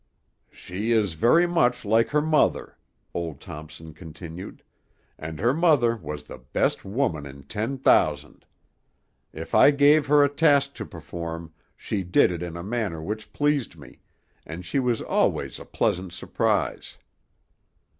"She 0.51 0.91
is 0.93 1.13
very 1.13 1.45
much 1.45 1.85
like 1.85 2.07
her 2.09 2.23
mother," 2.23 2.75
old 3.13 3.39
Thompson 3.39 3.93
continued, 3.93 4.63
"and 5.19 5.39
her 5.39 5.53
mother 5.53 5.95
was 5.95 6.23
the 6.23 6.39
best 6.39 6.83
woman 6.83 7.27
in 7.27 7.43
ten 7.43 7.77
thousand. 7.77 8.47
If 9.31 9.53
I 9.53 9.69
gave 9.69 10.07
her 10.07 10.23
a 10.23 10.27
task 10.27 10.73
to 10.77 10.87
perform, 10.87 11.53
she 11.77 12.01
did 12.01 12.31
it 12.31 12.41
in 12.41 12.57
a 12.57 12.63
manner 12.63 12.99
which 13.03 13.31
pleased 13.31 13.75
me, 13.77 13.99
and 14.43 14.65
she 14.65 14.79
was 14.79 15.03
always 15.03 15.59
a 15.59 15.65
pleasant 15.65 16.13
surprise. 16.13 16.97